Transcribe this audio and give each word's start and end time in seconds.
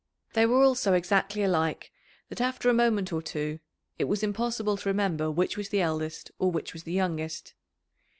They 0.33 0.47
were 0.47 0.63
all 0.63 0.73
so 0.73 0.93
exactly 0.95 1.43
alike 1.43 1.91
that 2.29 2.41
after 2.41 2.71
a 2.71 2.73
moment 2.73 3.13
or 3.13 3.21
two 3.21 3.59
it 3.99 4.05
was 4.05 4.23
impossible 4.23 4.75
to 4.77 4.89
remember 4.89 5.29
which 5.29 5.57
was 5.57 5.69
the 5.69 5.81
eldest 5.81 6.31
or 6.39 6.49
which 6.51 6.73
was 6.73 6.85
the 6.85 6.91
youngest. 6.91 7.53